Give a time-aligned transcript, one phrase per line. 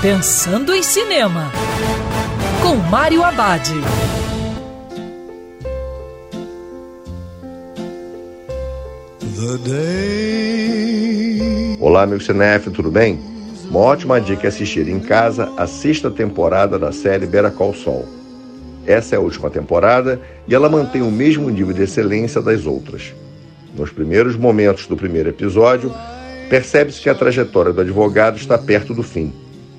[0.00, 1.50] Pensando em Cinema,
[2.62, 3.68] com Mário Abad.
[11.80, 13.18] Olá, meu cinef, tudo bem?
[13.68, 18.06] Uma ótima dica é assistir em casa a sexta temporada da série Better Call Saul.
[18.86, 23.12] Essa é a última temporada e ela mantém o mesmo nível de excelência das outras.
[23.74, 25.92] Nos primeiros momentos do primeiro episódio,
[26.48, 29.32] percebe-se que a trajetória do advogado está perto do fim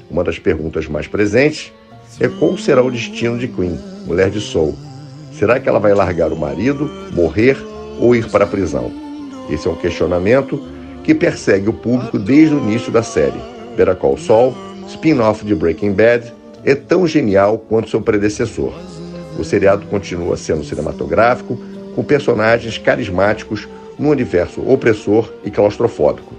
[0.09, 1.71] uma das perguntas mais presentes
[2.19, 4.75] é qual será o destino de Queen, mulher de Soul.
[5.31, 7.57] Será que ela vai largar o marido, morrer
[7.99, 8.91] ou ir para a prisão?
[9.49, 10.61] Esse é um questionamento
[11.03, 13.39] que persegue o público desde o início da série.
[13.77, 14.53] Better Call Saul,
[14.87, 16.33] spin-off de Breaking Bad,
[16.65, 18.73] é tão genial quanto seu predecessor.
[19.37, 21.57] O seriado continua sendo cinematográfico,
[21.95, 23.67] com personagens carismáticos
[23.97, 26.33] num universo opressor e claustrofóbico.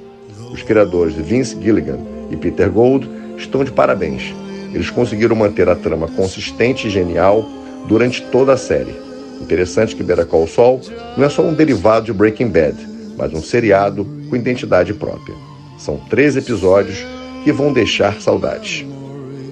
[0.53, 1.99] Os criadores Vince Gilligan
[2.31, 3.09] e Peter Gold
[3.41, 4.35] estão de parabéns.
[4.73, 7.45] Eles conseguiram manter a trama consistente e genial
[7.89, 8.95] durante toda a série.
[9.41, 10.81] Interessante que Better Call Saul
[11.17, 12.77] não é só um derivado de Breaking Bad,
[13.17, 15.35] mas um seriado com identidade própria.
[15.79, 17.05] São três episódios
[17.43, 18.85] que vão deixar saudades.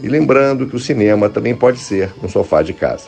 [0.03, 3.07] E lembrando que o cinema também pode ser no sofá de casa.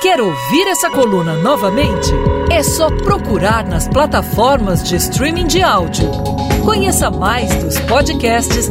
[0.00, 2.10] Quer ouvir essa coluna novamente?
[2.50, 6.10] É só procurar nas plataformas de streaming de áudio.
[6.64, 8.70] Conheça mais dos podcasts